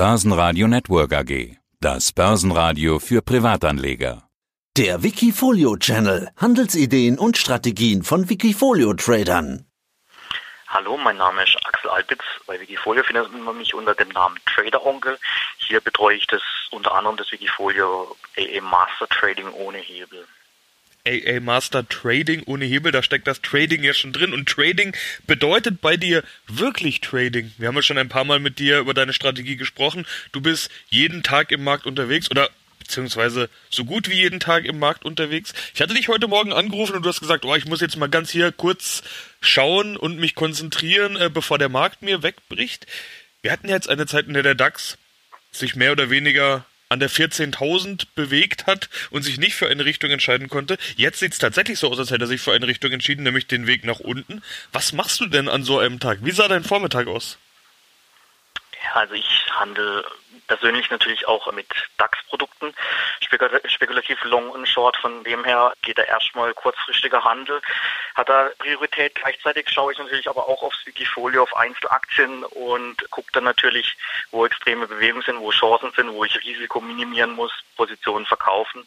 Börsenradio 0.00 0.66
Network 0.66 1.12
AG. 1.12 1.58
Das 1.78 2.12
Börsenradio 2.12 2.98
für 3.00 3.20
Privatanleger. 3.20 4.22
Der 4.78 5.02
Wikifolio 5.02 5.76
Channel. 5.76 6.30
Handelsideen 6.38 7.18
und 7.18 7.36
Strategien 7.36 8.02
von 8.02 8.30
Wikifolio 8.30 8.94
Tradern. 8.94 9.66
Hallo, 10.68 10.96
mein 10.96 11.18
Name 11.18 11.42
ist 11.42 11.54
Axel 11.66 11.90
Albitz. 11.90 12.24
Bei 12.46 12.58
Wikifolio 12.58 13.02
findet 13.02 13.30
man 13.44 13.58
mich 13.58 13.74
unter 13.74 13.94
dem 13.94 14.08
Namen 14.08 14.38
Trader 14.46 14.86
Onkel. 14.86 15.18
Hier 15.58 15.82
betreue 15.82 16.16
ich 16.16 16.26
das 16.28 16.40
unter 16.70 16.94
anderem 16.94 17.18
das 17.18 17.30
Wikifolio 17.30 18.16
AA 18.38 18.62
Master 18.62 19.06
Trading 19.06 19.52
ohne 19.52 19.76
Hebel. 19.76 20.26
AA 21.06 21.40
Master 21.40 21.88
Trading 21.88 22.42
ohne 22.46 22.64
Hebel, 22.64 22.92
da 22.92 23.02
steckt 23.02 23.26
das 23.26 23.42
Trading 23.42 23.82
ja 23.82 23.94
schon 23.94 24.12
drin. 24.12 24.32
Und 24.32 24.48
Trading 24.48 24.94
bedeutet 25.26 25.80
bei 25.80 25.96
dir 25.96 26.22
wirklich 26.46 27.00
Trading. 27.00 27.52
Wir 27.58 27.68
haben 27.68 27.76
ja 27.76 27.82
schon 27.82 27.98
ein 27.98 28.08
paar 28.08 28.24
Mal 28.24 28.38
mit 28.38 28.58
dir 28.58 28.80
über 28.80 28.94
deine 28.94 29.12
Strategie 29.12 29.56
gesprochen. 29.56 30.06
Du 30.32 30.40
bist 30.40 30.70
jeden 30.88 31.22
Tag 31.22 31.52
im 31.52 31.64
Markt 31.64 31.86
unterwegs 31.86 32.30
oder 32.30 32.50
beziehungsweise 32.78 33.48
so 33.70 33.84
gut 33.84 34.08
wie 34.08 34.14
jeden 34.14 34.40
Tag 34.40 34.64
im 34.64 34.78
Markt 34.78 35.04
unterwegs. 35.04 35.54
Ich 35.74 35.80
hatte 35.80 35.94
dich 35.94 36.08
heute 36.08 36.26
Morgen 36.26 36.52
angerufen 36.52 36.96
und 36.96 37.02
du 37.04 37.08
hast 37.08 37.20
gesagt, 37.20 37.44
oh, 37.44 37.54
ich 37.54 37.66
muss 37.66 37.80
jetzt 37.80 37.96
mal 37.96 38.08
ganz 38.08 38.30
hier 38.30 38.50
kurz 38.50 39.02
schauen 39.40 39.96
und 39.96 40.18
mich 40.18 40.34
konzentrieren, 40.34 41.16
äh, 41.16 41.30
bevor 41.32 41.58
der 41.58 41.68
Markt 41.68 42.02
mir 42.02 42.22
wegbricht. 42.22 42.86
Wir 43.42 43.52
hatten 43.52 43.68
jetzt 43.68 43.88
eine 43.88 44.06
Zeit, 44.06 44.26
in 44.26 44.34
der 44.34 44.42
der 44.42 44.56
DAX 44.56 44.98
sich 45.52 45.76
mehr 45.76 45.92
oder 45.92 46.10
weniger 46.10 46.66
an 46.90 47.00
der 47.00 47.08
14.000 47.08 48.08
bewegt 48.14 48.66
hat 48.66 48.90
und 49.10 49.22
sich 49.22 49.38
nicht 49.38 49.54
für 49.54 49.68
eine 49.68 49.84
Richtung 49.84 50.10
entscheiden 50.10 50.48
konnte. 50.48 50.76
Jetzt 50.96 51.20
sieht 51.20 51.32
es 51.32 51.38
tatsächlich 51.38 51.78
so 51.78 51.88
aus, 51.88 51.98
als 51.98 52.10
hätte 52.10 52.24
er 52.24 52.28
sich 52.28 52.40
für 52.40 52.52
eine 52.52 52.66
Richtung 52.66 52.90
entschieden, 52.90 53.22
nämlich 53.22 53.46
den 53.46 53.66
Weg 53.66 53.84
nach 53.84 54.00
unten. 54.00 54.42
Was 54.72 54.92
machst 54.92 55.20
du 55.20 55.26
denn 55.26 55.48
an 55.48 55.62
so 55.62 55.78
einem 55.78 56.00
Tag? 56.00 56.18
Wie 56.22 56.32
sah 56.32 56.48
dein 56.48 56.64
Vormittag 56.64 57.06
aus? 57.06 57.38
Also 58.92 59.14
ich 59.14 59.46
handle 59.50 60.04
persönlich 60.50 60.90
natürlich 60.90 61.28
auch 61.28 61.52
mit 61.52 61.68
DAX-Produkten, 61.96 62.74
spekulativ 63.20 64.24
Long 64.24 64.50
und 64.50 64.66
Short. 64.66 64.96
Von 64.96 65.22
dem 65.22 65.44
her 65.44 65.72
geht 65.82 65.96
da 65.96 66.02
erstmal 66.02 66.52
kurzfristiger 66.54 67.22
Handel, 67.22 67.62
hat 68.16 68.28
da 68.28 68.50
Priorität. 68.58 69.14
Gleichzeitig 69.14 69.70
schaue 69.70 69.92
ich 69.92 69.98
natürlich 70.00 70.28
aber 70.28 70.48
auch 70.48 70.64
aufs 70.64 70.84
Wikifolio, 70.86 71.44
auf 71.44 71.56
Einzelaktien 71.56 72.42
und 72.42 72.96
gucke 73.10 73.30
dann 73.32 73.44
natürlich, 73.44 73.96
wo 74.32 74.44
extreme 74.44 74.88
Bewegungen 74.88 75.22
sind, 75.22 75.38
wo 75.38 75.52
Chancen 75.52 75.92
sind, 75.94 76.12
wo 76.12 76.24
ich 76.24 76.44
Risiko 76.44 76.80
minimieren 76.80 77.30
muss, 77.30 77.52
Positionen 77.76 78.26
verkaufen. 78.26 78.84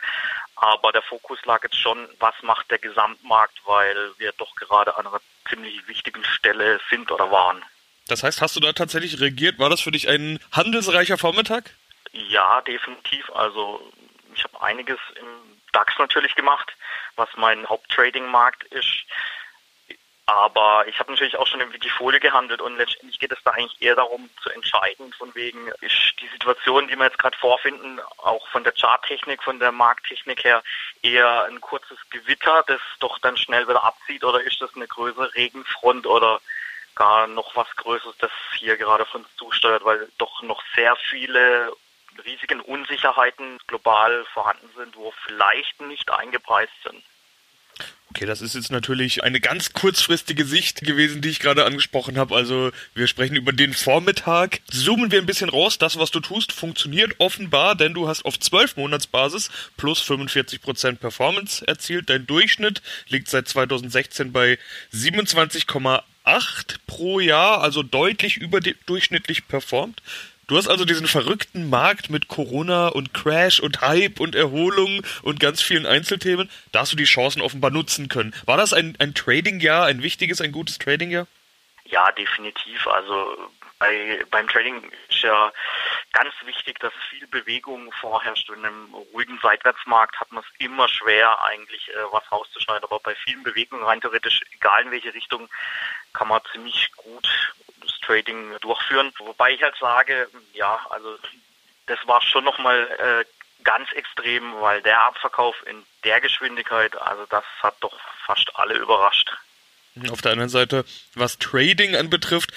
Aber 0.58 0.92
der 0.92 1.02
Fokus 1.02 1.40
lag 1.46 1.64
jetzt 1.64 1.80
schon, 1.80 2.10
was 2.20 2.36
macht 2.42 2.70
der 2.72 2.80
Gesamtmarkt, 2.80 3.58
weil 3.66 4.12
wir 4.18 4.34
doch 4.34 4.54
gerade 4.56 4.98
an 4.98 5.08
einer 5.08 5.22
ziemlich 5.48 5.88
wichtigen 5.88 6.26
Stelle 6.26 6.82
sind 6.90 7.10
oder 7.10 7.32
waren. 7.32 7.64
Das 8.08 8.24
heißt, 8.24 8.42
hast 8.42 8.56
du 8.56 8.60
da 8.60 8.74
tatsächlich 8.74 9.20
reagiert? 9.20 9.60
War 9.60 9.70
das 9.70 9.82
für 9.82 9.92
dich 9.92 10.10
ein 10.10 10.40
handelsreicher 10.52 11.18
Vormittag? 11.18 11.72
Ja, 12.12 12.62
definitiv. 12.62 13.30
Also 13.34 13.92
ich 14.36 14.44
habe 14.44 14.62
einiges 14.62 15.00
im 15.16 15.26
DAX 15.72 15.98
natürlich 15.98 16.36
gemacht, 16.36 16.74
was 17.16 17.30
mein 17.36 17.68
Haupttrading-Markt 17.68 18.64
ist. 18.66 19.06
Aber 20.26 20.86
ich 20.88 20.98
habe 21.00 21.12
natürlich 21.12 21.36
auch 21.36 21.48
schon 21.48 21.60
im 21.60 21.74
Wikifolio 21.74 22.20
gehandelt 22.20 22.62
und 22.62 22.78
letztendlich 22.78 23.20
geht 23.20 23.34
es 23.34 23.44
da 23.44 23.52
eigentlich 23.52 23.82
eher 23.82 23.96
darum 23.96 24.30
zu 24.42 24.50
entscheiden, 24.52 25.12
von 25.14 25.36
wegen 25.36 25.68
ist 25.82 26.14
die 26.22 26.30
Situation, 26.30 26.88
die 26.88 26.96
wir 26.96 27.06
jetzt 27.06 27.20
gerade 27.20 27.38
vorfinden, 27.38 28.00
auch 28.18 28.48
von 28.48 28.64
der 28.64 28.72
Charttechnik, 28.72 29.44
von 29.44 29.60
der 29.60 29.74
Markttechnik 29.74 30.46
her 30.46 30.64
eher 31.02 31.44
ein 31.44 31.60
kurzes 31.60 31.98
Gewitter, 32.10 32.64
das 32.68 32.80
doch 33.00 33.20
dann 33.20 33.36
schnell 33.36 33.68
wieder 33.68 33.84
abzieht 33.84 34.24
oder 34.24 34.42
ist 34.42 34.62
das 34.62 34.74
eine 34.76 34.88
größere 34.88 35.36
Regenfront 35.36 36.08
oder 36.08 36.40
gar 36.96 37.28
noch 37.28 37.56
was 37.56 37.68
Größeres, 37.76 38.16
das 38.20 38.32
hier 38.58 38.78
gerade 38.78 39.06
von 39.06 39.22
uns 39.22 39.36
zusteuert, 39.38 39.84
weil 39.86 40.08
doch 40.18 40.42
noch 40.44 40.62
sehr 40.76 40.96
viele 41.10 41.74
riesigen 42.26 42.60
Unsicherheiten 42.62 43.58
global 43.68 44.26
vorhanden 44.34 44.70
sind, 44.76 44.96
wo 44.96 45.14
vielleicht 45.26 45.82
nicht 45.82 46.12
eingepreist 46.12 46.74
sind. 46.84 47.04
Okay, 48.16 48.28
das 48.28 48.42
ist 48.42 48.54
jetzt 48.54 48.72
natürlich 48.72 49.24
eine 49.24 49.40
ganz 49.40 49.74
kurzfristige 49.74 50.46
Sicht 50.46 50.82
gewesen, 50.82 51.24
die 51.24 51.30
ich 51.30 51.40
gerade 51.40 51.66
angesprochen 51.66 52.20
habe. 52.20 52.36
Also 52.36 52.70
wir 52.94 53.08
sprechen 53.08 53.36
über 53.36 53.54
den 53.54 53.74
Vormittag. 53.74 54.62
Zoomen 54.70 55.12
wir 55.12 55.18
ein 55.18 55.26
bisschen 55.26 55.50
raus. 55.50 55.80
Das, 55.80 55.98
was 55.98 56.12
du 56.12 56.20
tust, 56.20 56.52
funktioniert 56.52 57.16
offenbar, 57.18 57.74
denn 57.74 57.96
du 57.96 58.08
hast 58.08 58.24
auf 58.26 58.40
12 58.40 58.78
Monatsbasis 58.78 59.50
plus 59.78 60.00
45% 60.04 60.98
Performance 60.98 61.68
erzielt. 61.68 62.12
Dein 62.12 62.28
Durchschnitt 62.28 62.84
liegt 63.08 63.30
seit 63.30 63.48
2016 63.48 64.32
bei 64.32 64.60
27,8 64.94 66.04
pro 66.88 67.20
Jahr, 67.20 67.62
also 67.62 67.84
deutlich 67.84 68.38
überdurchschnittlich 68.38 69.48
performt. 69.48 70.02
Du 70.48 70.58
hast 70.58 70.68
also 70.68 70.84
diesen 70.84 71.08
verrückten 71.08 71.70
Markt 71.70 72.10
mit 72.10 72.28
Corona 72.28 72.90
und 72.90 73.14
Crash 73.14 73.60
und 73.62 73.82
Hype 73.82 74.20
und 74.20 74.36
Erholung 74.36 75.02
und 75.22 75.40
ganz 75.40 75.62
vielen 75.62 75.86
Einzelthemen. 75.86 76.50
Da 76.72 76.82
hast 76.82 76.92
du 76.92 76.98
die 76.98 77.06
Chancen 77.06 77.42
offenbar 77.42 77.72
nutzen 77.72 78.10
können. 78.10 78.36
War 78.46 78.58
das 78.58 78.74
ein, 78.74 78.96
ein 79.00 79.14
Trading-Jahr, 79.14 79.86
ein 79.86 80.04
wichtiges, 80.04 80.42
ein 80.42 80.52
gutes 80.52 80.80
Trading-Jahr? 80.80 81.28
Ja, 81.86 82.12
definitiv. 82.12 82.88
Also 82.88 83.38
bei, 83.80 84.24
beim 84.32 84.48
Trading 84.48 84.92
ist 85.10 85.22
ja 85.22 85.52
ganz 86.14 86.34
wichtig, 86.46 86.80
dass 86.80 86.94
viel 87.10 87.28
Bewegung 87.28 87.92
vorherrscht. 87.94 88.50
In 88.50 88.66
einem 88.66 88.94
ruhigen 89.14 89.40
Seitwärtsmarkt 89.42 90.20
hat 90.20 90.32
man 90.32 90.44
es 90.44 90.66
immer 90.66 90.88
schwer, 90.88 91.42
eigentlich 91.44 91.90
äh, 91.90 91.94
was 92.12 92.32
rauszuschneiden. 92.32 92.84
Aber 92.84 93.00
bei 93.00 93.16
vielen 93.16 93.44
Bewegungen, 93.44 93.84
rein 93.84 94.02
theoretisch, 94.02 94.42
egal 94.54 94.84
in 94.84 94.92
welche 94.92 95.14
Richtung, 95.14 95.50
kann 96.14 96.28
man 96.28 96.42
ziemlich 96.52 96.92
gut 96.96 97.54
das 97.82 98.00
Trading 98.02 98.58
durchführen. 98.62 99.12
Wobei 99.18 99.52
ich 99.52 99.64
halt 99.64 99.76
sage, 99.80 100.30
ja, 100.54 100.80
also 100.90 101.18
das 101.88 102.00
war 102.08 102.22
schon 102.22 102.44
nochmal 102.44 102.88
äh, 103.00 103.26
ganz 103.64 103.92
extrem, 103.94 104.62
weil 104.62 104.82
der 104.82 105.02
Abverkauf 105.02 105.56
in 105.68 105.84
der 106.04 106.22
Geschwindigkeit, 106.22 106.96
also 107.02 107.26
das 107.30 107.44
hat 107.62 107.76
doch 107.82 107.98
fast 108.26 108.50
alle 108.56 108.76
überrascht. 108.76 109.32
Auf 110.10 110.22
der 110.22 110.32
anderen 110.32 110.50
Seite, 110.50 110.86
was 111.14 111.38
Trading 111.38 111.96
anbetrifft, 111.96 112.52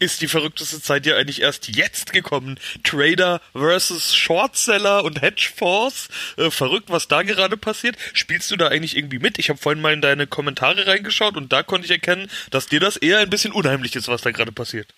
ist 0.00 0.22
die 0.22 0.28
verrückteste 0.28 0.82
Zeit 0.82 1.06
ja 1.06 1.16
eigentlich 1.16 1.42
erst 1.42 1.68
jetzt 1.68 2.12
gekommen. 2.12 2.58
Trader 2.82 3.40
versus 3.52 4.16
Shortseller 4.16 5.04
und 5.04 5.22
Hedgefonds. 5.22 6.08
Äh, 6.36 6.50
verrückt, 6.50 6.90
was 6.90 7.06
da 7.06 7.22
gerade 7.22 7.56
passiert. 7.56 7.96
Spielst 8.14 8.50
du 8.50 8.56
da 8.56 8.68
eigentlich 8.68 8.96
irgendwie 8.96 9.18
mit? 9.18 9.38
Ich 9.38 9.50
habe 9.50 9.58
vorhin 9.58 9.82
mal 9.82 9.92
in 9.92 10.00
deine 10.00 10.26
Kommentare 10.26 10.86
reingeschaut 10.86 11.36
und 11.36 11.52
da 11.52 11.62
konnte 11.62 11.84
ich 11.84 11.92
erkennen, 11.92 12.30
dass 12.50 12.66
dir 12.66 12.80
das 12.80 12.96
eher 12.96 13.18
ein 13.18 13.30
bisschen 13.30 13.52
unheimlich 13.52 13.94
ist, 13.94 14.08
was 14.08 14.22
da 14.22 14.30
gerade 14.30 14.52
passiert. 14.52 14.92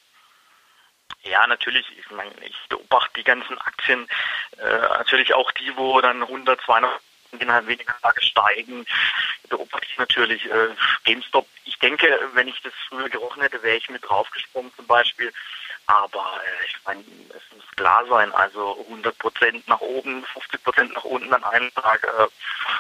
Ja, 1.25 1.47
natürlich. 1.47 1.85
Ich 1.99 2.11
meine, 2.11 2.33
ich 2.45 2.57
beobachte 2.69 3.13
die 3.17 3.25
ganzen 3.25 3.59
Aktien, 3.59 4.09
äh, 4.59 4.79
natürlich 4.99 5.35
auch 5.35 5.51
die, 5.53 5.77
wo 5.77 6.01
dann 6.01 6.23
100, 6.23 6.61
200 6.63 6.91
innerhalb 7.41 7.67
weniger 7.67 7.95
Tage 8.03 8.23
steigen, 8.23 8.87
beobachte 9.49 9.87
ich 9.91 9.99
natürlich 9.99 10.45
äh, 10.47 10.69
GameStop. 11.05 11.47
Ich 11.65 11.79
denke, 11.79 12.07
wenn 12.35 12.49
ich 12.49 12.61
das 12.63 12.73
früher 12.89 13.09
gerochen 13.09 13.43
hätte, 13.43 13.63
wäre 13.63 13.77
ich 13.77 13.89
mit 13.91 14.09
draufgesprungen 14.09 14.73
zum 14.77 14.87
Beispiel. 14.87 15.33
Aber 15.87 16.41
äh, 16.45 16.67
ich 16.67 16.77
meine, 16.85 17.01
es 17.01 17.57
muss 17.57 17.65
klar 17.77 18.07
sein, 18.07 18.33
also 18.33 18.79
100 18.89 19.19
Prozent 19.19 19.67
nach 19.69 19.81
oben, 19.81 20.25
50 20.25 20.63
Prozent 20.63 20.95
nach 20.95 21.05
unten 21.05 21.33
an 21.33 21.45
einem 21.45 21.75
Tag. 21.75 22.05
Äh, 22.05 22.27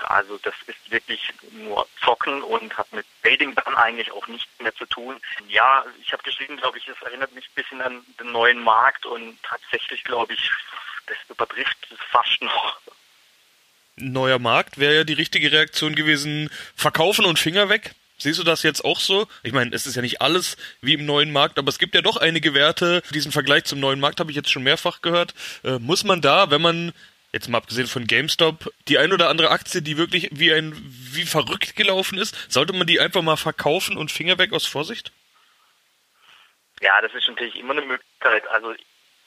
also 0.04 0.38
das 0.38 0.54
ist 0.66 0.90
wirklich 0.90 1.32
nur 1.50 1.86
Zocken 2.04 2.42
und 2.42 2.76
hat 2.78 2.92
mit 2.92 3.06
Trading 3.22 3.54
dann 3.54 3.74
eigentlich 3.74 4.10
auch 4.12 4.26
nichts 4.28 4.50
mehr 4.60 4.74
zu 4.74 4.86
tun. 4.86 5.20
Ja, 5.48 5.84
ich 6.00 6.12
habe 6.12 6.22
geschrieben, 6.22 6.56
glaube 6.56 6.78
ich, 6.78 6.88
es 6.88 7.00
erinnert 7.02 7.32
mich 7.32 7.46
ein 7.48 7.54
bisschen 7.54 7.82
an 7.82 8.04
den 8.20 8.32
neuen 8.32 8.62
Markt 8.62 9.04
und 9.06 9.42
tatsächlich, 9.42 10.04
glaube 10.04 10.34
ich, 10.34 10.50
das 11.06 11.16
übertrifft 11.28 11.78
es 11.90 11.98
fast 12.10 12.40
noch 12.40 12.80
neuer 13.96 14.38
Markt 14.38 14.78
wäre 14.78 14.94
ja 14.94 15.04
die 15.04 15.12
richtige 15.12 15.52
Reaktion 15.52 15.94
gewesen, 15.94 16.50
verkaufen 16.74 17.24
und 17.24 17.38
Finger 17.38 17.68
weg. 17.68 17.94
Siehst 18.18 18.38
du 18.38 18.44
das 18.44 18.62
jetzt 18.62 18.84
auch 18.84 19.00
so? 19.00 19.26
Ich 19.42 19.52
meine, 19.52 19.74
es 19.74 19.86
ist 19.86 19.96
ja 19.96 20.02
nicht 20.02 20.20
alles 20.20 20.56
wie 20.80 20.94
im 20.94 21.06
neuen 21.06 21.32
Markt, 21.32 21.58
aber 21.58 21.68
es 21.68 21.80
gibt 21.80 21.94
ja 21.94 22.02
doch 22.02 22.16
einige 22.16 22.54
Werte. 22.54 23.02
Diesen 23.10 23.32
Vergleich 23.32 23.64
zum 23.64 23.80
neuen 23.80 23.98
Markt 23.98 24.20
habe 24.20 24.30
ich 24.30 24.36
jetzt 24.36 24.50
schon 24.50 24.62
mehrfach 24.62 25.02
gehört. 25.02 25.34
Äh, 25.64 25.78
muss 25.80 26.04
man 26.04 26.20
da, 26.20 26.50
wenn 26.50 26.62
man 26.62 26.92
jetzt 27.32 27.48
mal 27.48 27.58
abgesehen 27.58 27.88
von 27.88 28.06
GameStop, 28.06 28.72
die 28.86 28.98
ein 28.98 29.12
oder 29.12 29.28
andere 29.28 29.50
Aktie, 29.50 29.82
die 29.82 29.96
wirklich 29.96 30.28
wie 30.32 30.52
ein 30.52 30.72
wie 30.76 31.24
verrückt 31.24 31.74
gelaufen 31.74 32.18
ist, 32.18 32.36
sollte 32.48 32.72
man 32.74 32.86
die 32.86 33.00
einfach 33.00 33.22
mal 33.22 33.36
verkaufen 33.36 33.96
und 33.96 34.12
Finger 34.12 34.38
weg 34.38 34.52
aus 34.52 34.66
Vorsicht? 34.66 35.10
Ja, 36.80 37.00
das 37.00 37.12
ist 37.14 37.28
natürlich 37.28 37.56
immer 37.56 37.72
eine 37.72 37.82
Möglichkeit. 37.82 38.46
Also 38.48 38.74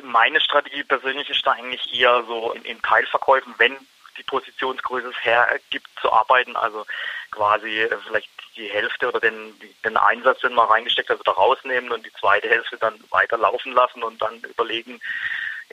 meine 0.03 0.39
Strategie 0.39 0.83
persönlich 0.83 1.29
ist 1.29 1.45
da 1.45 1.51
eigentlich 1.51 1.93
eher 1.93 2.23
so 2.27 2.53
in, 2.53 2.63
in 2.63 2.81
Teilverkäufen, 2.81 3.53
wenn 3.57 3.75
die 4.17 4.23
Positionsgröße 4.23 5.11
hergibt, 5.21 5.89
zu 6.01 6.11
arbeiten. 6.11 6.55
Also 6.55 6.85
quasi 7.31 7.81
äh, 7.81 7.97
vielleicht 8.05 8.29
die 8.55 8.69
Hälfte 8.69 9.07
oder 9.07 9.19
den, 9.19 9.53
den 9.83 9.97
Einsatz, 9.97 10.41
den 10.41 10.53
man 10.53 10.67
reingesteckt 10.67 11.09
hat, 11.09 11.19
wieder 11.19 11.33
rausnehmen 11.33 11.91
und 11.91 12.05
die 12.05 12.13
zweite 12.13 12.49
Hälfte 12.49 12.77
dann 12.77 12.95
weiter 13.09 13.37
laufen 13.37 13.73
lassen 13.73 14.03
und 14.03 14.21
dann 14.21 14.39
überlegen, 14.41 15.01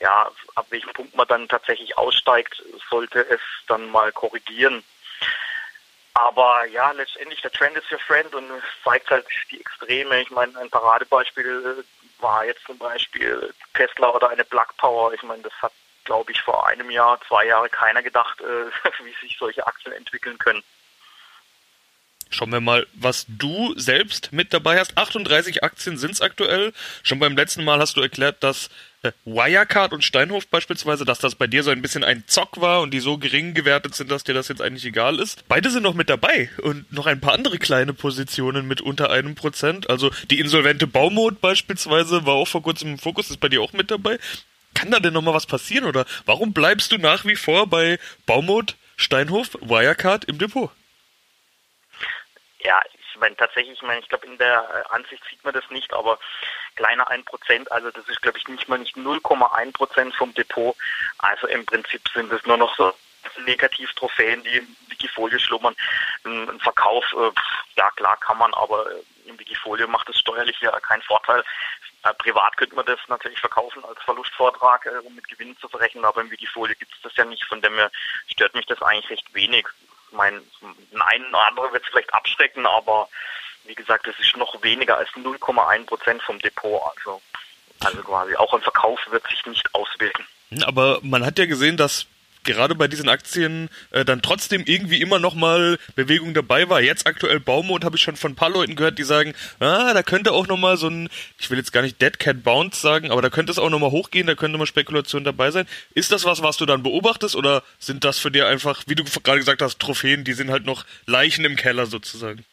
ja, 0.01 0.31
ab 0.55 0.67
welchem 0.71 0.93
Punkt 0.93 1.15
man 1.15 1.29
dann 1.29 1.49
tatsächlich 1.49 1.97
aussteigt, 1.97 2.63
sollte 2.91 3.21
es 3.29 3.41
dann 3.69 3.91
mal 3.91 4.11
korrigieren. 4.13 4.83
Aber 6.15 6.67
ja, 6.67 6.91
letztendlich 6.93 7.41
der 7.41 7.53
Trend 7.53 7.77
ist 7.77 7.91
your 7.91 7.99
friend 7.99 8.35
und 8.35 8.51
zeigt 8.85 9.11
halt 9.11 9.27
die 9.51 9.61
Extreme. 9.61 10.21
Ich 10.21 10.31
meine, 10.31 10.59
ein 10.59 10.71
Paradebeispiel 10.71 11.85
war 12.19 12.45
jetzt 12.45 12.65
zum 12.67 12.79
Beispiel 12.79 13.53
Tesla 13.75 14.11
oder 14.11 14.31
eine 14.31 14.45
Black 14.45 14.77
Power. 14.77 15.13
Ich 15.15 15.23
meine, 15.23 15.43
das 15.43 15.53
hat, 15.61 15.73
glaube 16.05 16.33
ich, 16.33 16.41
vor 16.43 16.67
einem 16.67 16.91
Jahr, 16.91 17.21
zwei 17.29 17.47
Jahre 17.47 17.69
keiner 17.69 18.03
gedacht, 18.03 18.41
äh, 18.41 18.45
wie 19.05 19.27
sich 19.27 19.37
solche 19.39 19.67
Aktien 19.67 19.93
entwickeln 19.93 20.39
können. 20.39 20.63
Schauen 22.35 22.51
wir 22.51 22.61
mal, 22.61 22.87
was 22.95 23.27
du 23.29 23.75
selbst 23.77 24.33
mit 24.33 24.55
dabei 24.55 24.81
hast. 24.81 24.97
38 24.97 25.63
Aktien 25.63 25.99
sind 25.99 26.13
es 26.13 26.23
aktuell. 26.23 26.73
Schon 27.03 27.19
beim 27.19 27.37
letzten 27.37 27.63
Mal 27.63 27.79
hast 27.79 27.99
du 27.99 28.01
erklärt, 28.01 28.43
dass 28.43 28.71
äh, 29.03 29.13
Wirecard 29.27 29.93
und 29.93 30.03
Steinhof 30.03 30.47
beispielsweise, 30.49 31.05
dass 31.05 31.19
das 31.19 31.35
bei 31.35 31.47
dir 31.47 31.63
so 31.63 31.71
ein 31.71 31.83
bisschen 31.83 32.05
ein 32.05 32.25
Zock 32.27 32.59
war 32.59 32.81
und 32.81 32.93
die 32.95 33.01
so 33.01 33.19
gering 33.19 33.53
gewertet 33.53 33.95
sind, 33.95 34.11
dass 34.11 34.25
dir 34.25 34.33
das 34.33 34.49
jetzt 34.49 34.63
eigentlich 34.63 34.87
egal 34.87 35.21
ist. 35.21 35.47
Beide 35.47 35.69
sind 35.69 35.83
noch 35.83 35.95
mit 35.95 36.09
dabei 36.09 36.49
und 36.63 36.91
noch 36.91 37.07
ein 37.07 37.21
paar 37.21 37.35
andere 37.35 37.59
kleine 37.59 37.93
Positionen 37.93 38.67
mit 38.67 38.81
unter 38.81 39.11
einem 39.11 39.35
Prozent. 39.35 39.91
Also 39.91 40.11
die 40.31 40.41
insolvente 40.41 40.87
Baumod 40.87 41.43
beispielsweise 41.43 42.25
war 42.25 42.35
auch 42.35 42.49
vor 42.49 42.63
kurzem 42.63 42.93
im 42.93 42.99
Fokus, 42.99 43.31
ist 43.31 43.41
bei 43.41 43.51
dir 43.51 43.61
auch 43.61 43.75
mit 43.75 43.91
dabei. 43.91 44.19
Kann 44.75 44.91
da 44.91 45.01
denn 45.01 45.13
nochmal 45.13 45.35
was 45.35 45.47
passieren 45.47 45.85
oder 45.85 46.05
warum 46.27 46.53
bleibst 46.53 46.93
du 46.93 46.99
nach 46.99 47.25
wie 47.25 47.37
vor 47.37 47.67
bei 47.67 47.99
Baumod, 48.27 48.77
Steinhof, 48.97 49.55
Wirecard 49.61 50.25
im 50.25 50.39
Depot? 50.39 50.71
Ja, 52.61 52.81
ich 52.95 53.19
meine 53.19 53.37
tatsächlich, 53.37 53.75
ich 53.75 53.83
meine, 53.83 54.01
ich 54.01 54.09
glaube 54.09 54.27
in 54.27 54.39
der 54.39 54.85
äh, 54.91 54.95
Ansicht 54.95 55.23
sieht 55.29 55.45
man 55.45 55.53
das 55.53 55.69
nicht, 55.71 55.93
aber 55.93 56.19
kleiner 56.77 57.09
ein 57.09 57.25
Prozent, 57.25 57.71
also 57.71 57.91
das 57.91 58.09
ist 58.09 58.23
glaube 58.23 58.39
ich 58.39 58.49
nicht 58.49 58.69
mal 58.69 58.79
nicht 58.79 58.97
0,1 58.97 59.73
Prozent 59.73 60.15
vom 60.15 60.33
Depot. 60.35 60.77
Also 61.19 61.47
im 61.49 61.67
Prinzip 61.67 62.03
sind 62.15 62.33
es 62.33 62.45
nur 62.47 62.57
noch 62.57 62.75
so 62.77 62.93
Negativ-Trophäen, 63.45 64.43
die 64.43 64.59
im 64.59 64.77
Wikifolio 64.89 65.39
schlummern. 65.39 65.75
Ein, 66.25 66.61
Verkauf, 66.61 67.05
äh, 67.15 67.31
ja 67.77 67.91
klar 67.93 68.17
kann 68.19 68.39
man, 68.39 68.53
aber 68.55 68.87
äh, 68.91 69.03
Wikifolio 69.39 69.89
macht 69.89 70.09
es 70.09 70.19
steuerlich 70.19 70.59
ja 70.61 70.79
keinen 70.81 71.03
Vorteil. 71.03 71.45
privat 72.19 72.57
könnte 72.57 72.75
man 72.75 72.87
das 72.87 72.99
natürlich 73.09 73.41
verkaufen 73.41 73.85
als 73.85 74.01
Verlustvortrag, 74.03 74.89
um 75.05 75.15
mit 75.15 75.29
Gewinnen 75.29 75.57
zu 75.59 75.69
verrechnen, 75.69 76.05
aber 76.05 76.21
im 76.21 76.31
Wikifolio 76.31 76.75
gibt 76.79 76.95
es 76.95 77.03
das 77.03 77.17
ja 77.17 77.25
nicht. 77.25 77.45
Von 77.45 77.63
dem 77.63 77.75
her 77.75 77.91
stört 78.33 78.55
mich 78.55 78.67
das 78.67 78.83
eigentlich 78.83 79.11
recht 79.11 79.35
wenig 79.35 79.67
mein, 80.13 80.41
ein 81.01 81.27
oder 81.27 81.47
andere 81.47 81.73
wird 81.73 81.85
es 81.85 81.91
vielleicht 81.91 82.13
abschrecken, 82.15 82.67
aber 82.67 83.09
wie 83.65 83.75
gesagt, 83.75 84.07
es 84.07 84.19
ist 84.19 84.37
noch 84.37 84.63
weniger 84.63 84.99
als 84.99 85.09
0,1 85.11 85.87
Prozent 85.87 86.23
vom 86.23 86.39
Depot. 86.41 86.81
Also, 86.97 87.23
also 87.81 88.03
quasi 88.03 88.37
auch 88.37 88.53
ein 88.55 88.63
Verkauf 88.63 89.01
wird 89.11 89.27
sich 89.29 89.45
nicht 89.47 89.75
auswirken. 89.75 90.27
Aber 90.67 90.99
man 91.03 91.25
hat 91.25 91.39
ja 91.39 91.47
gesehen, 91.47 91.77
dass 91.77 92.07
gerade 92.45 92.75
bei 92.75 92.89
diesen 92.89 93.09
Aktien 93.09 93.69
äh, 93.91 94.05
dann 94.05 94.23
trotzdem 94.23 94.63
irgendwie 94.67 95.01
immer 95.01 95.19
noch 95.19 95.35
mal 95.35 95.79
Bewegung 95.95 96.35
dabei 96.35 96.69
war. 96.69 96.81
Jetzt 96.81 97.07
aktuell 97.07 97.41
Baumod 97.41 97.85
habe 97.85 97.97
ich 97.97 98.03
schon 98.03 98.17
von 98.17 98.33
ein 98.33 98.37
paar 98.37 98.51
Leuten 98.51 98.77
gehört, 98.77 98.99
die 98.99 99.05
sagen, 99.05 99.35
ah, 99.61 99.93
da 99.95 100.03
könnte 100.03 100.33
auch 100.33 100.47
noch 100.47 100.57
mal 100.57 100.77
so 100.77 100.89
ein, 100.89 101.09
ich 101.39 101.51
will 101.51 101.59
jetzt 101.59 101.73
gar 101.73 101.83
nicht 101.83 102.01
Dead 102.01 102.19
Cat 102.19 102.43
Bounce 102.43 102.81
sagen, 102.81 103.11
aber 103.11 103.23
da 103.23 103.31
könnte 103.31 103.53
es 103.53 103.59
auch 103.59 103.71
noch 103.71 103.79
mal 103.79 103.91
hochgehen, 103.91 104.27
da 104.27 104.35
könnte 104.35 104.59
mal 104.59 104.67
Spekulation 104.67 105.25
dabei 105.25 105.51
sein. 105.51 105.67
Ist 105.95 106.13
das 106.13 106.25
was, 106.25 106.43
was 106.43 106.57
du 106.57 106.67
dann 106.67 106.83
beobachtest 106.83 107.37
oder 107.37 107.63
sind 107.79 108.05
das 108.05 108.19
für 108.19 108.31
dir 108.31 108.47
einfach, 108.47 108.83
wie 108.87 108.95
du 108.95 109.05
gerade 109.05 109.39
gesagt 109.39 109.63
hast, 109.63 109.79
Trophäen, 109.79 110.25
die 110.25 110.33
sind 110.33 110.51
halt 110.51 110.65
noch 110.65 110.85
Leichen 111.07 111.45
im 111.45 111.57
Keller 111.57 111.87
sozusagen? 111.87 112.45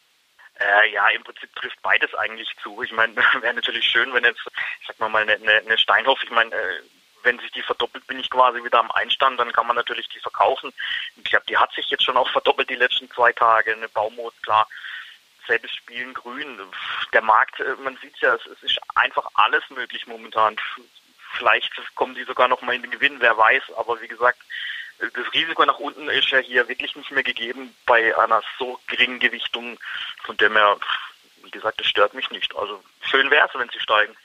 Äh, 0.59 0.91
ja, 0.91 1.07
im 1.09 1.23
Prinzip 1.23 1.55
trifft 1.55 1.81
beides 1.81 2.13
eigentlich 2.15 2.49
zu. 2.61 2.83
Ich 2.83 2.91
meine, 2.91 3.15
wäre 3.41 3.53
natürlich 3.53 3.85
schön, 3.85 4.13
wenn 4.13 4.25
jetzt, 4.25 4.41
ich 4.81 4.87
sag 4.87 4.99
mal, 4.99 5.21
eine, 5.21 5.33
eine 5.35 5.77
Steinhoff, 5.77 6.21
ich 6.21 6.31
meine, 6.31 6.53
äh, 6.53 6.81
wenn 7.23 7.39
sich 7.39 7.51
die 7.51 7.61
verdoppelt, 7.61 8.05
bin 8.07 8.19
ich 8.19 8.29
quasi 8.29 8.63
wieder 8.63 8.79
am 8.79 8.91
Einstand, 8.91 9.39
dann 9.39 9.51
kann 9.51 9.67
man 9.67 9.75
natürlich 9.75 10.07
die 10.09 10.19
verkaufen. 10.19 10.73
Ich 11.17 11.25
glaube, 11.25 11.45
die 11.47 11.57
hat 11.57 11.71
sich 11.73 11.87
jetzt 11.87 12.03
schon 12.03 12.17
auch 12.17 12.29
verdoppelt 12.29 12.69
die 12.69 12.75
letzten 12.75 13.09
zwei 13.11 13.31
Tage. 13.33 13.73
Eine 13.73 13.89
Baumut, 13.89 14.33
klar, 14.41 14.67
selbes 15.47 15.71
Spielen 15.75 16.13
grün. 16.13 16.59
Der 17.13 17.21
Markt, 17.21 17.59
äh, 17.59 17.75
man 17.83 17.97
sieht 17.97 18.17
ja, 18.19 18.35
es, 18.35 18.45
ist 18.61 18.79
einfach 18.95 19.27
alles 19.35 19.63
möglich 19.69 20.07
momentan. 20.07 20.55
Vielleicht 21.33 21.71
kommen 21.95 22.15
die 22.15 22.23
sogar 22.23 22.47
noch 22.47 22.61
mal 22.61 22.75
in 22.75 22.81
den 22.81 22.91
Gewinn, 22.91 23.19
wer 23.19 23.37
weiß. 23.37 23.63
Aber 23.77 24.01
wie 24.01 24.07
gesagt, 24.07 24.39
das 24.99 25.33
Risiko 25.33 25.65
nach 25.65 25.79
unten 25.79 26.09
ist 26.09 26.29
ja 26.29 26.39
hier 26.39 26.67
wirklich 26.67 26.95
nicht 26.95 27.11
mehr 27.11 27.23
gegeben 27.23 27.75
bei 27.85 28.17
einer 28.17 28.41
so 28.57 28.79
geringen 28.87 29.19
Gewichtung. 29.19 29.79
Von 30.23 30.37
dem 30.37 30.55
her, 30.55 30.77
wie 31.43 31.51
gesagt, 31.51 31.79
das 31.79 31.87
stört 31.87 32.13
mich 32.13 32.29
nicht. 32.31 32.55
Also 32.55 32.83
schön 33.01 33.29
wäre 33.29 33.47
es, 33.47 33.59
wenn 33.59 33.69
sie 33.69 33.79
steigen 33.79 34.15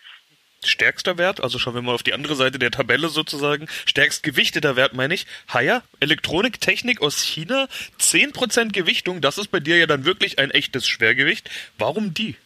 stärkster 0.66 1.18
Wert, 1.18 1.42
also 1.42 1.58
schauen 1.58 1.74
wir 1.74 1.82
mal 1.82 1.94
auf 1.94 2.02
die 2.02 2.14
andere 2.14 2.34
Seite 2.34 2.58
der 2.58 2.70
Tabelle 2.70 3.08
sozusagen, 3.08 3.68
stärkst 3.86 4.22
gewichteter 4.22 4.76
Wert 4.76 4.94
meine 4.94 5.14
ich, 5.14 5.26
Haier, 5.52 5.82
Elektroniktechnik 6.00 7.00
aus 7.00 7.22
China, 7.22 7.68
10% 8.00 8.72
Gewichtung, 8.72 9.20
das 9.20 9.38
ist 9.38 9.48
bei 9.48 9.60
dir 9.60 9.78
ja 9.78 9.86
dann 9.86 10.04
wirklich 10.04 10.38
ein 10.38 10.50
echtes 10.50 10.86
Schwergewicht. 10.86 11.50
Warum 11.78 12.14
die? 12.14 12.36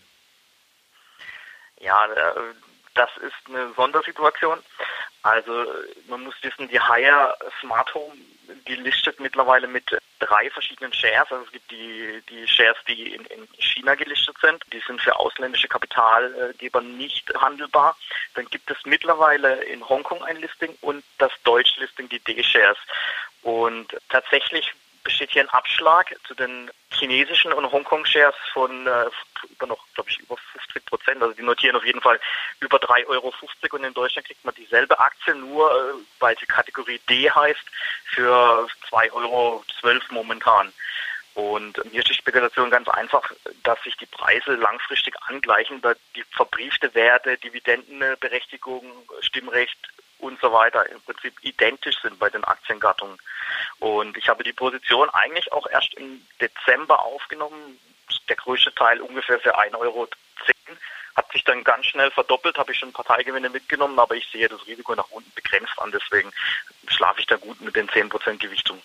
Ja, 1.81 2.07
äh, 2.07 2.55
das 2.95 3.11
ist 3.19 3.35
eine 3.49 3.73
Sondersituation. 3.75 4.59
Also 5.23 5.65
man 6.09 6.23
muss 6.25 6.35
wissen, 6.43 6.69
die 6.69 6.81
Haier 6.81 7.37
Smart 7.61 7.93
Home 7.95 8.17
die 8.67 8.77
listet 8.77 9.21
mittlerweile 9.21 9.67
mit 9.67 9.85
drei 10.19 10.51
verschiedenen 10.51 10.93
Shares. 10.93 11.31
Also 11.31 11.45
es 11.45 11.53
gibt 11.53 11.71
die, 11.71 12.23
die 12.29 12.47
Shares, 12.47 12.77
die 12.87 13.15
in, 13.15 13.25
in 13.27 13.49
China 13.59 13.95
gelistet 13.95 14.37
sind. 14.41 14.63
Die 14.73 14.83
sind 14.87 15.01
für 15.01 15.17
ausländische 15.17 15.69
Kapitalgeber 15.69 16.81
nicht 16.81 17.33
handelbar. 17.35 17.97
Dann 18.35 18.47
gibt 18.47 18.71
es 18.71 18.79
mittlerweile 18.85 19.65
in 19.65 19.87
Hongkong 19.87 20.23
ein 20.23 20.37
Listing 20.37 20.77
und 20.81 21.05
das 21.19 21.33
deutsche 21.45 21.81
Listing, 21.81 22.09
die 22.09 22.21
D-Shares. 22.21 22.79
Und 23.43 23.97
tatsächlich 24.09 24.73
besteht 25.05 25.31
hier 25.31 25.43
ein 25.43 25.49
Abschlag 25.51 26.15
zu 26.27 26.35
den 26.35 26.71
chinesischen 26.91 27.53
und 27.53 27.71
Hongkong-Shares 27.71 28.35
von 28.53 28.87
äh, 28.87 29.07
über 29.51 29.67
noch, 29.67 29.85
glaube 29.95 30.11
ich, 30.11 30.19
über 30.19 30.37
50 30.37 30.48
Prozent. 31.09 31.23
Also 31.23 31.35
die 31.35 31.43
notieren 31.43 31.77
auf 31.77 31.85
jeden 31.85 32.01
Fall 32.01 32.21
über 32.61 32.79
3,50 32.79 33.09
Euro 33.09 33.33
und 33.73 33.85
in 33.85 33.95
Deutschland 33.95 34.27
kriegt 34.27 34.45
man 34.45 34.55
dieselbe 34.55 34.99
Aktie, 34.99 35.35
nur 35.35 35.71
äh, 35.71 35.95
weil 36.21 36.37
sie 36.39 36.47
Kategorie 36.47 37.01
D 37.09 37.31
heißt, 37.31 37.65
für 38.07 38.69
2,12 38.91 39.13
Euro 39.13 39.65
momentan. 40.11 40.73
Und 41.35 41.81
hier 41.91 42.01
ist 42.01 42.09
die 42.09 42.15
Spekulation 42.15 42.69
ganz 42.69 42.89
einfach, 42.89 43.31
dass 43.63 43.81
sich 43.85 43.97
die 43.97 44.07
Preise 44.07 44.55
langfristig 44.55 45.15
angleichen, 45.27 45.81
da 45.81 45.95
die 46.17 46.25
verbriefte 46.33 46.93
Werte, 46.95 47.39
Dividendenberechtigung, 47.39 48.85
Stimmrecht 49.21 49.79
und 50.19 50.41
so 50.41 50.53
weiter 50.53 50.89
im 50.91 51.01
Prinzip 51.03 51.35
identisch 51.43 51.95
sind 52.03 52.19
bei 52.19 52.29
den 52.29 52.43
Aktiengattungen. 52.43 53.19
Und 53.79 54.17
ich 54.17 54.29
habe 54.29 54.43
die 54.43 54.53
Position 54.53 55.09
eigentlich 55.11 55.53
auch 55.53 55.69
erst 55.69 55.95
im 55.95 56.27
Dezember 56.41 57.05
aufgenommen. 57.05 57.79
Der 58.29 58.37
größte 58.37 58.75
Teil 58.75 59.01
ungefähr 59.01 59.39
für 59.39 59.57
1,10 59.57 59.79
Euro. 59.79 60.09
Hat 61.19 61.33
sich 61.33 61.43
dann 61.43 61.65
ganz 61.65 61.87
schnell 61.87 62.13
verdoppelt, 62.13 62.59
habe 62.59 62.71
ich 62.71 62.79
schon 62.79 62.93
Parteigewinne 62.93 63.51
mitgenommen, 63.51 63.99
aber 63.99 64.15
ich 64.15 64.25
sehe 64.29 64.49
das 64.49 64.65
Risiko 64.69 64.95
nach 64.95 65.11
unten 65.11 65.33
begrenzt 65.35 65.77
an. 65.79 65.91
Deswegen 65.91 66.31
schlafe 66.87 67.19
ich 67.19 67.27
da 67.27 67.35
gut 67.35 67.61
mit 67.61 67.75
den 67.75 67.89
10% 67.89 68.39
Gewichtung 68.39 68.81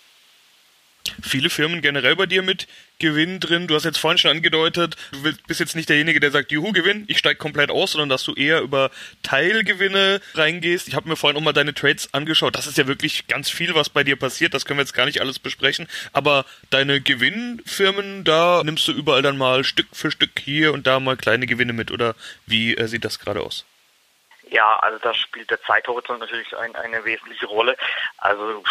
viele 1.22 1.50
Firmen 1.50 1.82
generell 1.82 2.16
bei 2.16 2.26
dir 2.26 2.42
mit 2.42 2.68
Gewinn 3.00 3.40
drin. 3.40 3.68
Du 3.68 3.76
hast 3.76 3.84
jetzt 3.84 3.98
vorhin 3.98 4.18
schon 4.18 4.32
angedeutet, 4.32 4.96
du 5.12 5.34
bist 5.48 5.60
jetzt 5.60 5.76
nicht 5.76 5.90
derjenige, 5.90 6.20
der 6.20 6.32
sagt, 6.32 6.52
juhu, 6.52 6.72
Gewinn, 6.72 7.04
ich 7.08 7.18
steige 7.18 7.38
komplett 7.38 7.70
aus, 7.70 7.92
sondern 7.92 8.10
dass 8.10 8.24
du 8.24 8.34
eher 8.34 8.62
über 8.62 8.92
Teilgewinne 9.24 10.22
reingehst. 10.36 10.88
Ich 10.88 10.96
habe 10.96 11.10
mir 11.10 11.16
vorhin 11.16 11.38
auch 11.38 11.44
mal 11.44 11.54
deine 11.54 11.74
Trades 11.74 12.14
angeschaut. 12.14 12.56
Das 12.56 12.68
ist 12.68 12.78
ja 12.78 12.88
wirklich 12.88 13.28
ganz 13.28 13.50
viel, 13.50 13.76
was 13.76 13.90
bei 13.90 14.04
dir 14.04 14.16
passiert. 14.16 14.54
Das 14.54 14.66
können 14.66 14.78
wir 14.78 14.84
jetzt 14.84 14.94
gar 14.94 15.06
nicht 15.06 15.22
alles 15.22 15.40
besprechen. 15.40 15.88
Aber 16.14 16.46
deine 16.70 17.02
Gewinnfirmen, 17.02 18.24
da 18.24 18.62
nimmst 18.64 18.88
du 18.88 18.94
überall 18.94 19.22
dann 19.22 19.38
mal 19.38 19.64
Stück 19.64 19.88
für 19.92 20.12
Stück 20.12 20.40
hier 20.40 20.74
und 20.74 20.88
da 20.88 21.00
mal 21.00 21.18
kleine 21.18 21.46
Gewinne 21.46 21.74
mit. 21.74 21.92
Oder 21.92 22.16
wie 22.46 22.76
äh, 22.76 22.88
sieht 22.88 23.06
das 23.06 23.20
gerade 23.20 23.42
aus? 23.42 23.66
Ja, 24.50 24.78
also 24.78 25.00
da 25.00 25.14
spielt 25.14 25.50
der 25.50 25.62
Zeithorizont 25.64 26.20
natürlich 26.20 26.56
ein, 26.58 26.76
eine 26.76 27.04
wesentliche 27.06 27.46
Rolle. 27.46 27.78
Also 28.18 28.64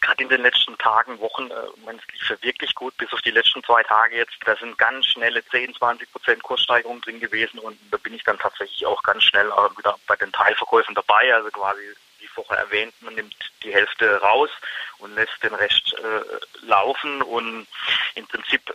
gerade 0.00 0.22
in 0.22 0.28
den 0.28 0.42
letzten 0.42 0.76
Tagen, 0.78 1.20
Wochen, 1.20 1.50
äh, 1.50 1.54
man 1.84 2.00
lief 2.12 2.28
ja 2.28 2.36
wirklich 2.42 2.74
gut, 2.74 2.96
bis 2.96 3.12
auf 3.12 3.22
die 3.22 3.30
letzten 3.30 3.62
zwei 3.64 3.82
Tage 3.84 4.16
jetzt. 4.16 4.36
Da 4.44 4.56
sind 4.56 4.76
ganz 4.76 5.06
schnelle 5.06 5.44
10, 5.46 5.74
20 5.74 6.10
Prozent 6.12 6.42
Kurssteigerungen 6.42 7.00
drin 7.02 7.20
gewesen 7.20 7.58
und 7.60 7.78
da 7.90 7.96
bin 7.96 8.14
ich 8.14 8.24
dann 8.24 8.38
tatsächlich 8.38 8.84
auch 8.86 9.02
ganz 9.02 9.24
schnell 9.24 9.48
äh, 9.48 9.78
wieder 9.78 9.96
bei 10.06 10.16
den 10.16 10.32
Teilverkäufen 10.32 10.94
dabei. 10.94 11.32
Also 11.34 11.50
quasi 11.50 11.80
wie 12.18 12.26
vorher 12.26 12.58
erwähnt, 12.58 12.94
man 13.00 13.14
nimmt 13.14 13.34
die 13.62 13.72
Hälfte 13.72 14.20
raus 14.20 14.50
und 14.98 15.14
lässt 15.14 15.42
den 15.42 15.54
Rest 15.54 15.94
äh, 15.94 16.66
laufen 16.66 17.22
und 17.22 17.66
im 18.14 18.26
Prinzip, 18.26 18.74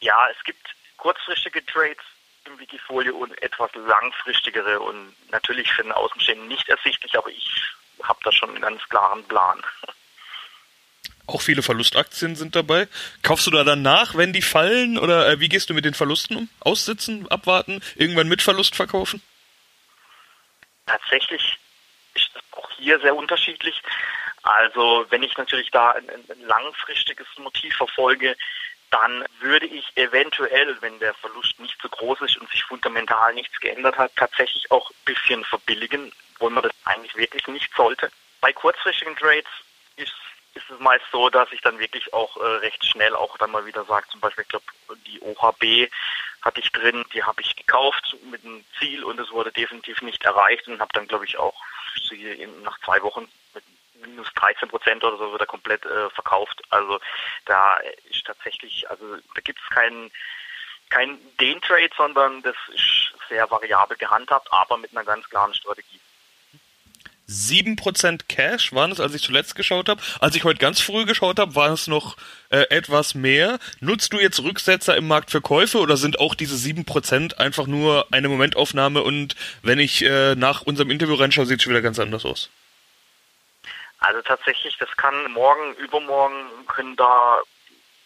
ja, 0.00 0.28
es 0.30 0.44
gibt 0.44 0.74
kurzfristige 0.96 1.64
Trades, 1.64 2.04
im 2.54 2.60
Wikifolio 2.60 3.16
und 3.16 3.40
etwas 3.42 3.70
langfristigere 3.74 4.80
und 4.80 5.14
natürlich 5.30 5.70
für 5.72 5.82
den 5.82 5.92
Außenstehenden 5.92 6.48
nicht 6.48 6.68
ersichtlich, 6.68 7.16
aber 7.16 7.30
ich 7.30 7.62
habe 8.02 8.18
da 8.24 8.32
schon 8.32 8.50
einen 8.50 8.60
ganz 8.60 8.82
klaren 8.88 9.24
Plan. 9.24 9.62
Auch 11.26 11.40
viele 11.40 11.62
Verlustaktien 11.62 12.36
sind 12.36 12.54
dabei. 12.54 12.86
Kaufst 13.22 13.46
du 13.46 13.50
da 13.50 13.64
dann 13.64 13.80
nach, 13.80 14.14
wenn 14.14 14.34
die 14.34 14.42
fallen 14.42 14.98
oder 14.98 15.26
äh, 15.26 15.40
wie 15.40 15.48
gehst 15.48 15.70
du 15.70 15.74
mit 15.74 15.86
den 15.86 15.94
Verlusten 15.94 16.36
um? 16.36 16.48
Aussitzen, 16.60 17.26
abwarten, 17.28 17.82
irgendwann 17.94 18.28
mit 18.28 18.42
Verlust 18.42 18.76
verkaufen? 18.76 19.22
Tatsächlich 20.84 21.58
ist 22.12 22.28
das 22.34 22.42
auch 22.52 22.70
hier 22.72 23.00
sehr 23.00 23.16
unterschiedlich. 23.16 23.80
Also 24.42 25.06
wenn 25.08 25.22
ich 25.22 25.34
natürlich 25.38 25.70
da 25.70 25.92
ein, 25.92 26.10
ein 26.10 26.40
langfristiges 26.42 27.26
Motiv 27.38 27.74
verfolge, 27.74 28.36
dann 28.94 29.24
würde 29.40 29.66
ich 29.66 29.84
eventuell, 29.96 30.80
wenn 30.80 31.00
der 31.00 31.14
Verlust 31.14 31.58
nicht 31.58 31.76
so 31.82 31.88
groß 31.88 32.20
ist 32.20 32.36
und 32.36 32.48
sich 32.50 32.62
fundamental 32.62 33.34
nichts 33.34 33.58
geändert 33.58 33.98
hat, 33.98 34.14
tatsächlich 34.14 34.70
auch 34.70 34.88
ein 34.88 35.04
bisschen 35.04 35.44
verbilligen, 35.44 36.12
wo 36.38 36.48
man 36.48 36.62
das 36.62 36.72
eigentlich 36.84 37.16
wirklich 37.16 37.44
nicht 37.48 37.74
sollte. 37.74 38.08
Bei 38.40 38.52
kurzfristigen 38.52 39.16
Trades 39.16 39.48
ist, 39.96 40.14
ist 40.54 40.70
es 40.70 40.78
meist 40.78 41.04
so, 41.10 41.28
dass 41.28 41.50
ich 41.50 41.60
dann 41.60 41.80
wirklich 41.80 42.14
auch 42.14 42.36
äh, 42.36 42.46
recht 42.58 42.84
schnell 42.84 43.16
auch 43.16 43.36
dann 43.38 43.50
mal 43.50 43.66
wieder 43.66 43.84
sage, 43.84 44.06
zum 44.10 44.20
Beispiel, 44.20 44.42
ich 44.42 44.48
glaube, 44.48 44.66
die 45.08 45.20
OHB 45.22 45.90
hatte 46.42 46.60
ich 46.60 46.70
drin, 46.70 47.04
die 47.12 47.24
habe 47.24 47.40
ich 47.40 47.56
gekauft 47.56 48.16
mit 48.30 48.44
einem 48.44 48.64
Ziel 48.78 49.02
und 49.02 49.18
es 49.18 49.32
wurde 49.32 49.50
definitiv 49.50 50.02
nicht 50.02 50.22
erreicht 50.22 50.68
und 50.68 50.78
habe 50.78 50.92
dann, 50.92 51.08
glaube 51.08 51.24
ich, 51.24 51.36
auch 51.36 51.60
sie 52.08 52.46
nach 52.62 52.78
zwei 52.84 53.02
Wochen 53.02 53.28
mit 53.54 53.64
minus 54.06 54.32
13 54.34 54.68
Prozent 54.68 55.04
oder 55.04 55.16
so 55.16 55.32
wird 55.32 55.40
er 55.40 55.46
komplett 55.46 55.84
äh, 55.84 56.10
verkauft. 56.10 56.62
Also 56.70 57.00
da 57.46 57.76
ist 58.10 58.24
tatsächlich, 58.24 58.88
also 58.90 59.16
da 59.34 59.40
gibt 59.42 59.60
es 59.60 59.74
keinen 59.74 60.10
kein 60.90 61.18
den 61.40 61.60
Trade, 61.60 61.90
sondern 61.96 62.42
das 62.42 62.56
ist 62.72 63.12
sehr 63.28 63.50
variabel 63.50 63.96
gehandhabt, 63.96 64.48
aber 64.52 64.76
mit 64.76 64.92
einer 64.92 65.04
ganz 65.04 65.28
klaren 65.28 65.54
Strategie. 65.54 66.00
7% 67.28 68.20
Cash 68.28 68.72
waren 68.74 68.92
es, 68.92 69.00
als 69.00 69.14
ich 69.14 69.22
zuletzt 69.22 69.54
geschaut 69.54 69.88
habe. 69.88 70.00
Als 70.20 70.36
ich 70.36 70.44
heute 70.44 70.58
ganz 70.58 70.80
früh 70.80 71.06
geschaut 71.06 71.38
habe, 71.38 71.54
war 71.54 71.70
es 71.70 71.86
noch 71.86 72.16
äh, 72.50 72.66
etwas 72.68 73.14
mehr. 73.14 73.58
Nutzt 73.80 74.12
du 74.12 74.18
jetzt 74.18 74.42
Rücksetzer 74.42 74.96
im 74.96 75.08
Markt 75.08 75.30
für 75.30 75.40
Käufe 75.40 75.78
oder 75.78 75.96
sind 75.96 76.18
auch 76.20 76.34
diese 76.34 76.56
7% 76.56 77.34
einfach 77.36 77.66
nur 77.66 78.06
eine 78.12 78.28
Momentaufnahme 78.28 79.02
und 79.02 79.36
wenn 79.62 79.78
ich 79.78 80.02
äh, 80.04 80.34
nach 80.34 80.62
unserem 80.62 80.90
Interview 80.90 81.14
reinschaue, 81.14 81.46
sieht 81.46 81.58
es 81.58 81.62
schon 81.64 81.72
wieder 81.72 81.82
ganz 81.82 81.98
anders 81.98 82.26
aus? 82.26 82.50
Also 84.04 84.22
tatsächlich, 84.22 84.76
das 84.78 84.94
kann 84.96 85.32
morgen, 85.32 85.74
übermorgen 85.74 86.66
können 86.66 86.96
da 86.96 87.40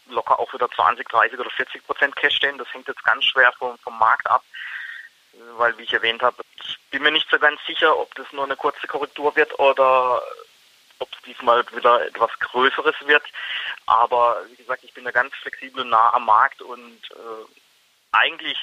locker 0.09 0.38
auch 0.38 0.52
wieder 0.55 0.71
20, 0.71 1.09
30 1.09 1.38
oder 1.38 1.50
40 1.50 1.87
Prozent 1.87 2.17
Cash 2.17 2.37
stehen. 2.37 2.59
Das 2.59 2.73
hängt 2.73 2.88
jetzt 2.88 3.05
ganz 3.05 3.25
schwer 3.25 3.52
vom, 3.59 3.78
vom 3.78 3.99
Markt 3.99 4.28
ab 4.31 4.43
weil, 5.57 5.76
wie 5.78 5.83
ich 5.83 5.93
erwähnt 5.93 6.23
habe, 6.23 6.43
ich 6.61 6.78
bin 6.90 7.02
mir 7.02 7.11
nicht 7.11 7.28
so 7.31 7.38
ganz 7.38 7.61
sicher, 7.67 7.97
ob 7.97 8.14
das 8.14 8.33
nur 8.33 8.45
eine 8.45 8.57
kurze 8.57 8.87
Korrektur 8.87 9.35
wird 9.37 9.59
oder 9.59 10.23
ob 10.99 11.09
es 11.12 11.23
diesmal 11.23 11.64
wieder 11.73 12.07
etwas 12.07 12.31
Größeres 12.40 12.95
wird. 13.07 13.25
Aber 13.87 14.43
wie 14.49 14.57
gesagt, 14.57 14.85
ich 14.85 14.95
bin 14.95 15.05
da 15.05 15.11
ganz 15.11 15.35
flexibel 15.37 15.85
nah 15.85 16.12
am 16.14 16.26
Markt 16.26 16.62
und 16.62 17.00
äh, 17.11 17.45
eigentlich 18.12 18.59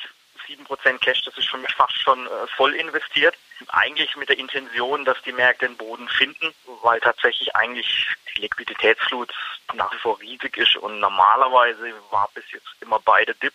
7% 0.48 1.00
Cash, 1.00 1.24
das 1.24 1.38
ist 1.38 1.48
für 1.48 1.58
mich 1.58 1.74
fast 1.74 2.00
schon 2.00 2.26
äh, 2.28 2.48
voll 2.56 2.74
investiert. 2.76 3.36
Eigentlich 3.70 4.16
mit 4.16 4.30
der 4.30 4.38
Intention, 4.38 5.06
dass 5.06 5.22
die 5.24 5.32
Märkte 5.32 5.68
den 5.68 5.78
Boden 5.78 6.08
finden, 6.10 6.54
weil 6.82 7.00
tatsächlich 7.00 7.56
eigentlich 7.56 8.08
die 8.36 8.42
Liquiditätsflut 8.42 9.34
nach 9.74 9.94
wie 9.94 9.98
vor 9.98 10.20
riesig 10.20 10.58
ist 10.58 10.76
und 10.78 11.00
normalerweise 11.00 11.94
war 12.12 12.30
bis 12.34 12.44
jetzt 12.52 12.68
immer 12.82 13.00
beide 13.00 13.34
Dip 13.36 13.54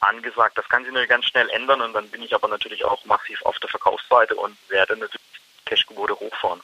angesagt. 0.00 0.58
Das 0.58 0.68
kann 0.68 0.82
sich 0.82 0.92
natürlich 0.92 1.10
ganz 1.10 1.26
schnell 1.26 1.48
ändern 1.50 1.80
und 1.80 1.92
dann 1.92 2.08
bin 2.08 2.22
ich 2.22 2.34
aber 2.34 2.48
natürlich 2.48 2.84
auch 2.84 3.04
massiv 3.04 3.40
auf 3.42 3.58
der 3.58 3.68
Verkaufsseite 3.68 4.34
und 4.34 4.56
werde 4.68 4.96
natürlich 4.96 5.20
Cashquote 5.64 6.18
hochfahren. 6.18 6.60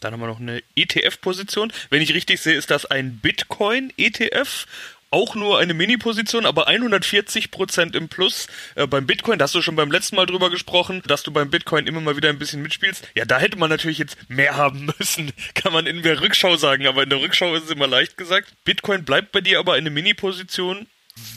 Dann 0.00 0.12
haben 0.12 0.20
wir 0.20 0.26
noch 0.26 0.40
eine 0.40 0.62
ETF-Position. 0.76 1.72
Wenn 1.88 2.02
ich 2.02 2.12
richtig 2.12 2.40
sehe, 2.40 2.54
ist 2.54 2.70
das 2.70 2.84
ein 2.84 3.18
Bitcoin-ETF 3.18 4.66
auch 5.10 5.34
nur 5.34 5.58
eine 5.58 5.74
Mini-Position, 5.74 6.46
aber 6.46 6.66
140 6.66 7.50
Prozent 7.50 7.94
im 7.94 8.08
Plus 8.08 8.48
äh, 8.74 8.86
beim 8.86 9.06
Bitcoin. 9.06 9.38
Da 9.38 9.44
hast 9.44 9.54
du 9.54 9.62
schon 9.62 9.76
beim 9.76 9.90
letzten 9.90 10.16
Mal 10.16 10.26
drüber 10.26 10.50
gesprochen, 10.50 11.02
dass 11.06 11.22
du 11.22 11.32
beim 11.32 11.50
Bitcoin 11.50 11.86
immer 11.86 12.00
mal 12.00 12.16
wieder 12.16 12.28
ein 12.28 12.38
bisschen 12.38 12.62
mitspielst. 12.62 13.08
Ja, 13.14 13.24
da 13.24 13.38
hätte 13.38 13.58
man 13.58 13.70
natürlich 13.70 13.98
jetzt 13.98 14.16
mehr 14.28 14.56
haben 14.56 14.92
müssen, 14.98 15.32
kann 15.54 15.72
man 15.72 15.86
in 15.86 16.02
der 16.02 16.20
Rückschau 16.20 16.56
sagen, 16.56 16.86
aber 16.86 17.02
in 17.02 17.10
der 17.10 17.20
Rückschau 17.20 17.54
ist 17.54 17.64
es 17.64 17.70
immer 17.70 17.86
leicht 17.86 18.16
gesagt. 18.16 18.52
Bitcoin 18.64 19.04
bleibt 19.04 19.32
bei 19.32 19.40
dir 19.40 19.58
aber 19.58 19.74
eine 19.74 19.90
Mini-Position. 19.90 20.86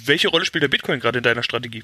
Welche 0.04 0.28
Rolle 0.28 0.46
spielt 0.46 0.64
der 0.64 0.68
Bitcoin 0.68 1.00
gerade 1.00 1.20
in 1.20 1.24
deiner 1.24 1.44
Strategie? 1.44 1.84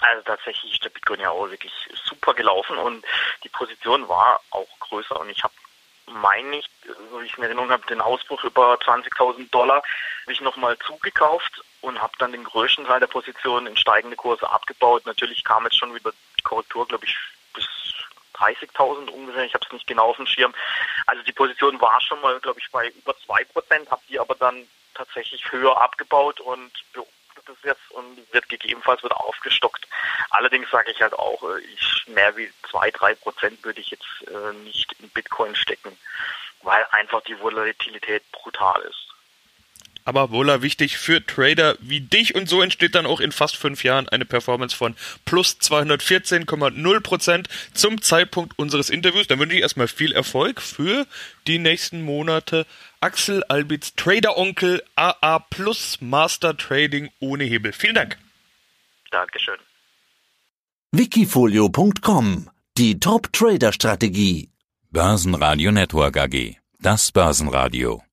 Also 0.00 0.22
tatsächlich 0.22 0.72
ist 0.72 0.84
der 0.84 0.88
Bitcoin 0.88 1.20
ja 1.20 1.30
auch 1.30 1.50
wirklich 1.50 1.72
super 2.04 2.32
gelaufen 2.32 2.78
und 2.78 3.04
die 3.44 3.50
Position 3.50 4.08
war 4.08 4.40
auch 4.50 4.68
größer 4.78 5.20
und 5.20 5.28
ich 5.28 5.42
habe 5.42 5.52
meine 6.10 6.58
ich, 6.58 6.66
so 7.10 7.20
wie 7.20 7.26
ich 7.26 7.36
in 7.36 7.44
Erinnerung 7.44 7.70
habe, 7.70 7.86
den 7.86 8.00
Ausbruch 8.00 8.44
über 8.44 8.74
20.000 8.74 9.50
Dollar 9.50 9.82
habe 10.22 10.32
ich 10.32 10.40
nochmal 10.40 10.78
zugekauft 10.78 11.62
und 11.80 12.00
habe 12.00 12.12
dann 12.18 12.32
den 12.32 12.44
größten 12.44 12.84
Teil 12.84 13.00
der 13.00 13.06
Position 13.06 13.66
in 13.66 13.76
steigende 13.76 14.16
Kurse 14.16 14.48
abgebaut. 14.48 15.06
Natürlich 15.06 15.44
kam 15.44 15.64
jetzt 15.64 15.78
schon 15.78 15.94
wieder 15.94 16.12
die 16.38 16.42
Korrektur, 16.42 16.86
glaube 16.86 17.06
ich, 17.06 17.16
bis 17.54 17.66
30.000 18.34 19.10
ungefähr. 19.10 19.44
Ich 19.44 19.54
habe 19.54 19.64
es 19.66 19.72
nicht 19.72 19.86
genau 19.86 20.10
auf 20.10 20.16
dem 20.16 20.26
Schirm. 20.26 20.54
Also 21.06 21.22
die 21.22 21.32
Position 21.32 21.80
war 21.80 22.00
schon 22.00 22.20
mal, 22.20 22.38
glaube 22.40 22.60
ich, 22.60 22.70
bei 22.70 22.88
über 22.88 23.12
2%, 23.12 23.90
habe 23.90 24.02
die 24.08 24.18
aber 24.18 24.34
dann 24.34 24.66
tatsächlich 24.94 25.50
höher 25.50 25.80
abgebaut 25.80 26.40
und 26.40 26.70
das 27.50 27.62
jetzt 27.62 27.90
und 27.90 28.32
wird 28.32 28.48
gegebenenfalls 28.48 29.02
wieder 29.02 29.20
aufgestockt. 29.20 29.86
Allerdings 30.30 30.70
sage 30.70 30.90
ich 30.90 31.00
halt 31.02 31.14
auch, 31.14 31.42
äh, 31.42 31.60
ich 31.60 32.06
mehr 32.06 32.36
wie 32.36 32.50
zwei, 32.70 32.90
drei 32.90 33.14
Prozent 33.14 33.62
würde 33.64 33.80
ich 33.80 33.90
jetzt 33.90 34.06
äh, 34.28 34.52
nicht 34.64 34.92
in 35.00 35.08
Bitcoin 35.10 35.54
stecken, 35.54 35.96
weil 36.62 36.84
einfach 36.92 37.22
die 37.22 37.38
Volatilität 37.38 38.22
brutal 38.32 38.80
ist. 38.82 39.09
Aber 40.04 40.30
wohler 40.30 40.62
wichtig 40.62 40.96
für 40.96 41.24
Trader 41.24 41.76
wie 41.80 42.00
dich 42.00 42.34
und 42.34 42.48
so 42.48 42.62
entsteht 42.62 42.94
dann 42.94 43.06
auch 43.06 43.20
in 43.20 43.32
fast 43.32 43.56
fünf 43.56 43.84
Jahren 43.84 44.08
eine 44.08 44.24
Performance 44.24 44.74
von 44.74 44.94
plus 45.24 45.58
214,0 45.60 47.00
Prozent 47.00 47.48
zum 47.74 48.00
Zeitpunkt 48.00 48.58
unseres 48.58 48.90
Interviews. 48.90 49.26
Dann 49.26 49.38
wünsche 49.38 49.56
ich 49.56 49.62
erstmal 49.62 49.88
viel 49.88 50.12
Erfolg 50.12 50.60
für 50.60 51.06
die 51.46 51.58
nächsten 51.58 52.02
Monate. 52.02 52.66
Axel 53.00 53.42
Albitz, 53.44 53.94
Trader-Onkel, 53.94 54.82
AA 54.94 55.38
Plus 55.38 55.98
Master 56.00 56.56
Trading 56.56 57.10
ohne 57.20 57.44
Hebel. 57.44 57.72
Vielen 57.72 57.94
Dank. 57.94 58.18
Dankeschön. 59.10 59.56
Wikifolio.com 60.92 62.50
Die 62.76 62.98
Top-Trader-Strategie. 62.98 64.50
Börsenradio 64.90 65.70
Network 65.70 66.16
AG. 66.16 66.56
Das 66.80 67.12
Börsenradio. 67.12 68.02